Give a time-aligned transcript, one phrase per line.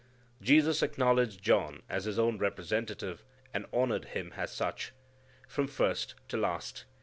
[0.41, 4.93] Jesus acknowledged John as His own representative, and honored him as such,
[5.47, 6.85] from first to last.